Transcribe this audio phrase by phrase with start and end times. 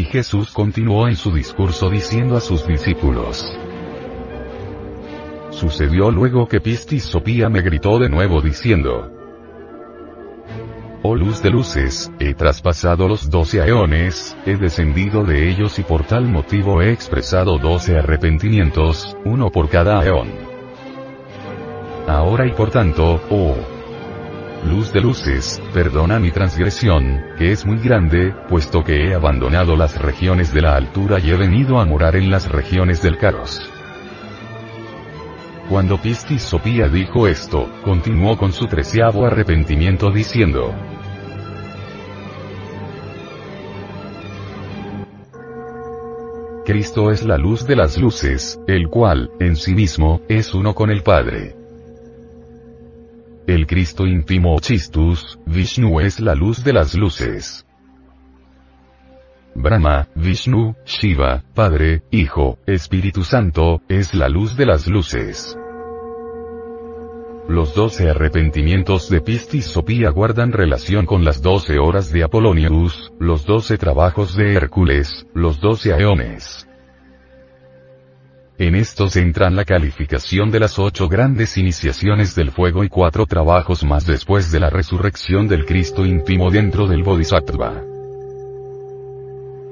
[0.00, 3.54] Y Jesús continuó en su discurso diciendo a sus discípulos,
[5.50, 9.12] Sucedió luego que Pistis Sopía me gritó de nuevo diciendo,
[11.02, 16.04] Oh luz de luces, he traspasado los doce aeones, he descendido de ellos y por
[16.04, 20.30] tal motivo he expresado doce arrepentimientos, uno por cada aeón.
[22.08, 23.79] Ahora y por tanto, oh
[24.64, 30.00] luz de luces, perdona mi transgresión, que es muy grande, puesto que he abandonado las
[30.00, 33.60] regiones de la altura y he venido a morar en las regiones del caros.
[35.68, 40.74] Cuando Pistis Sopía dijo esto, continuó con su treceavo arrepentimiento diciendo,
[46.66, 50.90] Cristo es la luz de las luces, el cual, en sí mismo, es uno con
[50.90, 51.59] el Padre.
[53.50, 57.66] El Cristo íntimo Chistus, Vishnu es la luz de las luces.
[59.56, 65.58] Brahma, Vishnu, Shiva, Padre, Hijo, Espíritu Santo, es la luz de las luces.
[67.48, 73.46] Los doce arrepentimientos de Pistis Sopía guardan relación con las doce horas de Apolonius, los
[73.46, 76.69] doce trabajos de Hércules, los doce aeones.
[78.60, 83.84] En estos entran la calificación de las ocho grandes iniciaciones del fuego y cuatro trabajos
[83.84, 87.82] más después de la resurrección del Cristo íntimo dentro del Bodhisattva.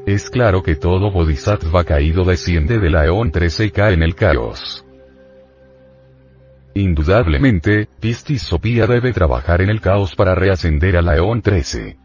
[0.07, 4.83] Es claro que todo Bodhisattva caído desciende del Aeón 13 y cae en el caos.
[6.73, 11.99] Indudablemente, Pistis Sopía debe trabajar en el caos para reascender al Aeón 13.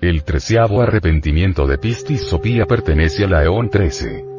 [0.00, 4.37] El treceavo arrepentimiento de Pistis Sopía pertenece al Aeón 13.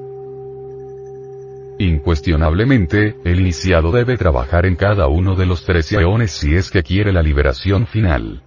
[1.80, 6.84] Incuestionablemente, el iniciado debe trabajar en cada uno de los trece aeones si es que
[6.84, 8.44] quiere la liberación final.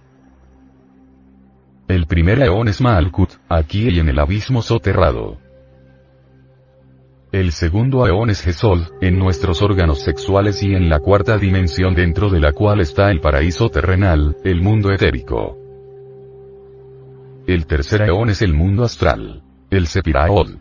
[1.87, 5.39] El primer aeón es Malkut, aquí y en el abismo soterrado.
[7.31, 12.29] El segundo aeón es Gesol, en nuestros órganos sexuales y en la cuarta dimensión dentro
[12.29, 15.57] de la cual está el paraíso terrenal, el mundo etérico.
[17.47, 19.41] El tercer aeón es el mundo astral.
[19.71, 20.51] El Sepiraod.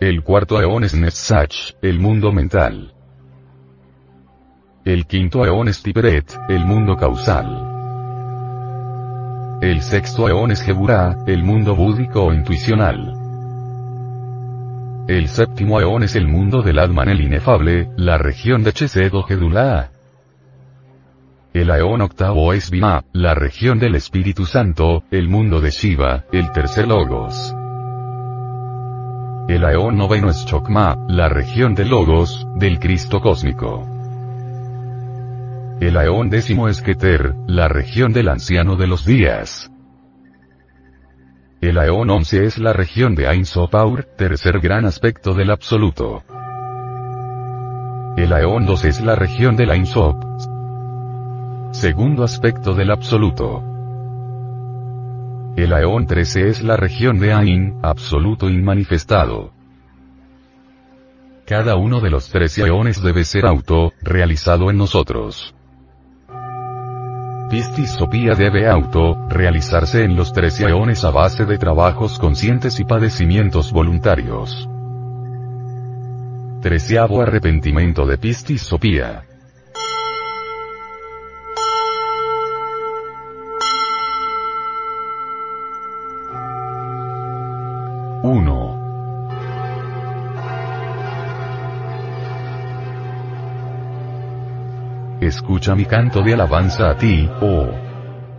[0.00, 2.94] El cuarto aeón es Netzach, el mundo mental.
[4.82, 7.68] El quinto aeón es Tiperet, el mundo causal.
[9.60, 13.12] El sexto aeón es Geburah, el mundo búdico o intuicional.
[15.06, 19.24] El séptimo aeón es el mundo del Atman el inefable, la región de Chesed o
[19.24, 19.90] Gedulá.
[21.52, 26.52] El aeón octavo es Bima, la región del Espíritu Santo, el mundo de Shiva, el
[26.52, 27.54] tercer Logos.
[29.50, 33.84] El aeón noveno es Chokma, la región de Logos, del Cristo cósmico.
[35.80, 39.68] El aeón décimo es Keter, la región del anciano de los días.
[41.60, 46.22] El aeón once es la región de Ein Sopaur, tercer gran aspecto del absoluto.
[48.16, 50.22] El aeón 2 es la región del Ein Sop,
[51.72, 53.69] segundo aspecto del absoluto.
[55.56, 59.52] El Aeón 13 es la región de Ain, absoluto inmanifestado.
[61.44, 65.54] Cada uno de los 13 aeones debe ser auto, realizado en nosotros.
[67.50, 72.84] Pistis Sopía debe auto, realizarse en los 13 aeones a base de trabajos conscientes y
[72.84, 74.68] padecimientos voluntarios.
[76.62, 78.62] Treceavo arrepentimiento de Pistis
[88.22, 88.80] 1.
[95.20, 97.90] Escucha mi canto de alabanza a ti, oh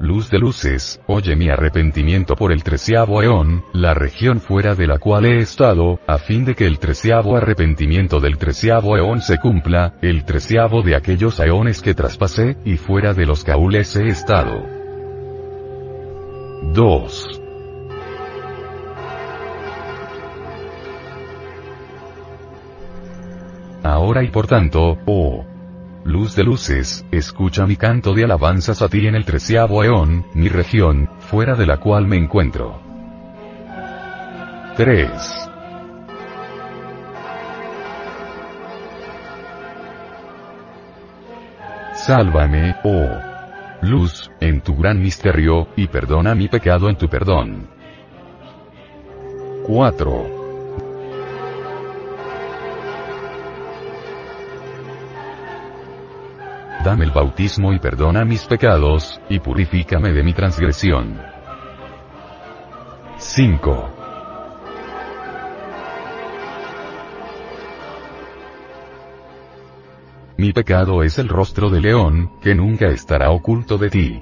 [0.02, 4.98] luz de luces, oye mi arrepentimiento por el treceavo eón, la región fuera de la
[4.98, 9.94] cual he estado, a fin de que el treceavo arrepentimiento del treceavo eón se cumpla,
[10.02, 14.66] el treceavo de aquellos eones que traspasé, y fuera de los caules he estado.
[16.74, 17.41] 2.
[23.92, 25.46] Ahora y por tanto, oh
[26.06, 30.48] luz de luces, escucha mi canto de alabanzas a ti en el treceavo eón, mi
[30.48, 32.80] región, fuera de la cual me encuentro.
[34.78, 35.12] 3.
[41.96, 43.10] Sálvame, oh
[43.82, 47.68] luz, en tu gran misterio, y perdona mi pecado en tu perdón.
[49.68, 50.41] 4.
[56.84, 61.22] Dame el bautismo y perdona mis pecados, y purifícame de mi transgresión.
[63.18, 63.90] 5.
[70.38, 74.22] Mi pecado es el rostro de león, que nunca estará oculto de ti.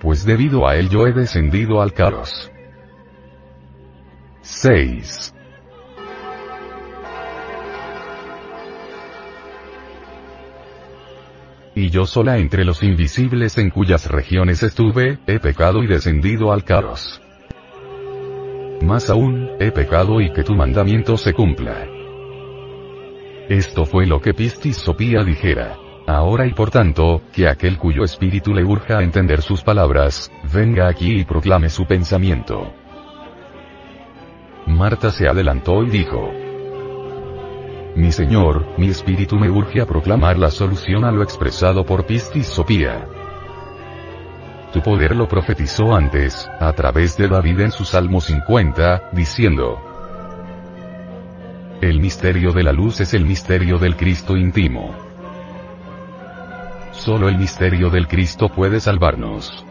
[0.00, 2.50] Pues debido a él yo he descendido al caos.
[4.42, 5.34] 6.
[11.78, 16.64] Y yo sola entre los invisibles en cuyas regiones estuve, he pecado y descendido al
[16.64, 17.20] caos.
[18.82, 21.86] Más aún, he pecado y que tu mandamiento se cumpla.
[23.48, 25.76] Esto fue lo que Pistis Sopía dijera.
[26.08, 30.88] Ahora y por tanto, que aquel cuyo espíritu le urja a entender sus palabras, venga
[30.88, 32.72] aquí y proclame su pensamiento.
[34.66, 36.32] Marta se adelantó y dijo,
[37.98, 42.46] mi Señor, mi espíritu me urge a proclamar la solución a lo expresado por Pistis
[42.46, 43.04] Sopía.
[44.72, 49.80] Tu poder lo profetizó antes, a través de David en su Salmo 50, diciendo,
[51.80, 54.94] El misterio de la luz es el misterio del Cristo íntimo.
[56.92, 59.67] Solo el misterio del Cristo puede salvarnos.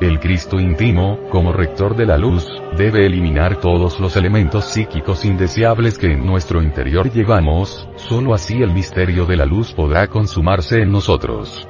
[0.00, 5.98] El Cristo íntimo, como rector de la luz, debe eliminar todos los elementos psíquicos indeseables
[5.98, 10.90] que en nuestro interior llevamos, solo así el misterio de la luz podrá consumarse en
[10.90, 11.68] nosotros.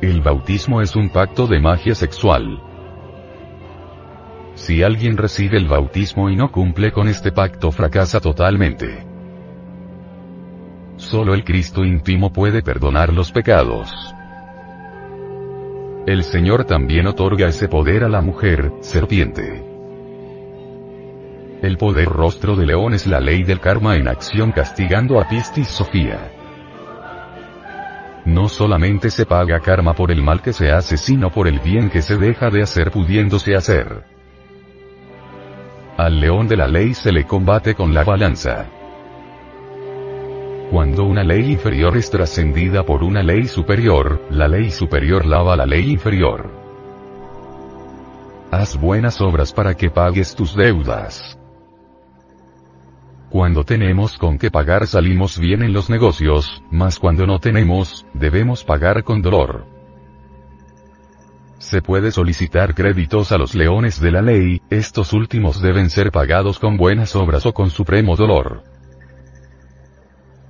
[0.00, 2.60] El bautismo es un pacto de magia sexual.
[4.54, 9.06] Si alguien recibe el bautismo y no cumple con este pacto fracasa totalmente.
[10.96, 13.94] Solo el Cristo íntimo puede perdonar los pecados.
[16.04, 19.62] El Señor también otorga ese poder a la mujer, serpiente.
[21.62, 25.68] El poder rostro de león es la ley del karma en acción castigando a Pistis
[25.68, 26.32] Sofía.
[28.24, 31.88] No solamente se paga karma por el mal que se hace sino por el bien
[31.88, 34.04] que se deja de hacer pudiéndose hacer.
[35.96, 38.66] Al león de la ley se le combate con la balanza.
[40.72, 45.66] Cuando una ley inferior es trascendida por una ley superior, la ley superior lava la
[45.66, 46.50] ley inferior.
[48.50, 51.38] Haz buenas obras para que pagues tus deudas.
[53.28, 58.64] Cuando tenemos con qué pagar salimos bien en los negocios, mas cuando no tenemos, debemos
[58.64, 59.66] pagar con dolor.
[61.58, 66.58] Se puede solicitar créditos a los leones de la ley, estos últimos deben ser pagados
[66.58, 68.71] con buenas obras o con supremo dolor.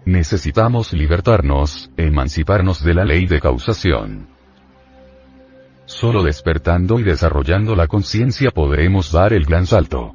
[0.05, 4.27] Necesitamos libertarnos, emanciparnos de la ley de causación.
[5.85, 10.13] Solo despertando y desarrollando la conciencia podremos dar el gran salto.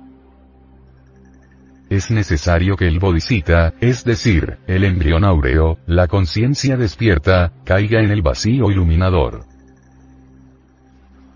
[1.90, 8.12] Es necesario que el bodhisattva, es decir, el embrión áureo, la conciencia despierta, caiga en
[8.12, 9.46] el vacío iluminador.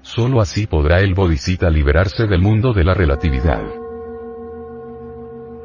[0.01, 3.80] Solo así podrá el bodhisattva liberarse del mundo de la relatividad.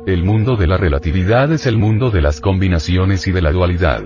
[0.07, 4.05] El mundo de la relatividad es el mundo de las combinaciones y de la dualidad.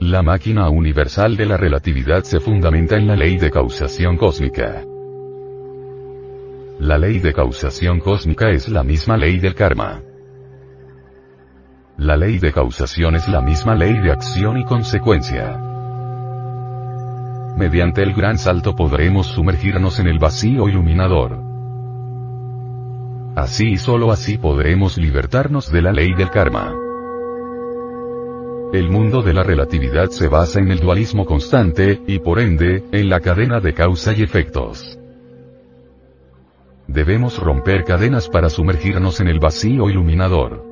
[0.00, 4.82] La máquina universal de la relatividad se fundamenta en la ley de causación cósmica.
[6.78, 10.00] La ley de causación cósmica es la misma ley del karma.
[11.98, 15.58] La ley de causación es la misma ley de acción y consecuencia.
[17.58, 21.51] Mediante el gran salto podremos sumergirnos en el vacío iluminador.
[23.34, 26.74] Así y solo así podremos libertarnos de la ley del karma.
[28.74, 33.08] El mundo de la relatividad se basa en el dualismo constante, y por ende, en
[33.08, 34.98] la cadena de causa y efectos.
[36.86, 40.64] Debemos romper cadenas para sumergirnos en el vacío iluminador.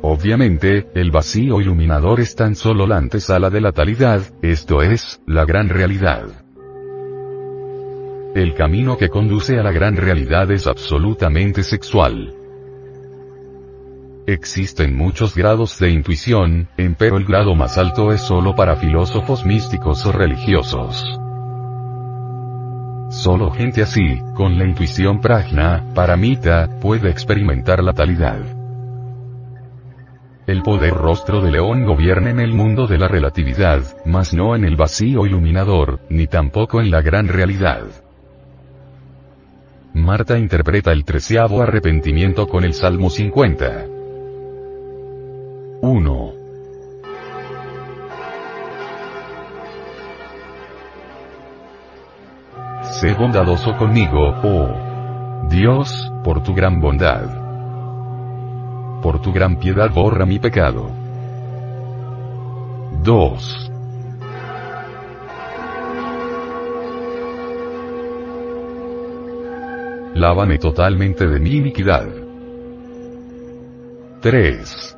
[0.00, 5.44] Obviamente, el vacío iluminador es tan solo la antesala de la talidad, esto es, la
[5.44, 6.47] gran realidad.
[8.38, 12.36] El camino que conduce a la gran realidad es absolutamente sexual.
[14.28, 16.68] Existen muchos grados de intuición,
[16.98, 21.04] pero el grado más alto es solo para filósofos místicos o religiosos.
[23.10, 28.38] Solo gente así, con la intuición prajna, paramita, puede experimentar la talidad.
[30.46, 34.62] El poder rostro de león gobierna en el mundo de la relatividad, mas no en
[34.62, 38.07] el vacío iluminador, ni tampoco en la gran realidad.
[39.94, 43.86] Marta interpreta el treceavo arrepentimiento con el Salmo 50.
[45.80, 46.32] 1.
[52.82, 57.26] Sé bondadoso conmigo, oh Dios, por tu gran bondad.
[59.00, 60.90] Por tu gran piedad borra mi pecado.
[63.02, 63.72] 2.
[70.18, 72.08] Lávame totalmente de mi iniquidad.
[74.20, 74.96] 3.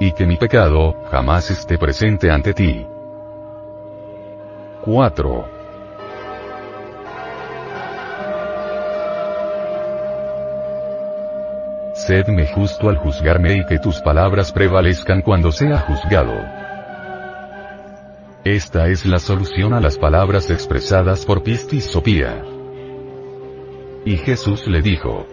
[0.00, 2.86] y que mi pecado, jamás esté presente ante ti.
[4.84, 5.48] 4.
[11.94, 16.67] Sedme justo al juzgarme y que tus palabras prevalezcan cuando sea juzgado.
[18.48, 22.42] Esta es la solución a las palabras expresadas por Pistis Sopía.
[24.06, 25.26] Y Jesús le dijo,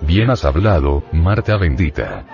[0.00, 2.24] Bien has hablado, Marta bendita.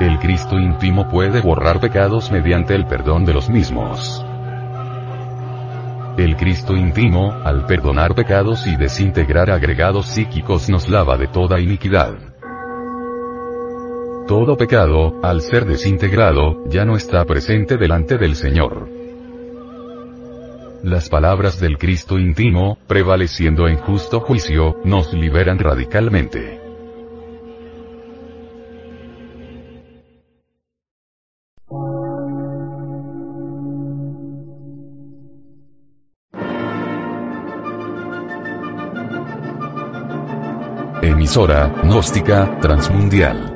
[0.00, 4.24] El Cristo íntimo puede borrar pecados mediante el perdón de los mismos.
[6.16, 12.35] El Cristo íntimo, al perdonar pecados y desintegrar agregados psíquicos nos lava de toda iniquidad.
[14.26, 18.88] Todo pecado, al ser desintegrado, ya no está presente delante del Señor.
[20.82, 26.60] Las palabras del Cristo íntimo, prevaleciendo en justo juicio, nos liberan radicalmente.
[41.00, 43.55] Emisora, gnóstica, transmundial.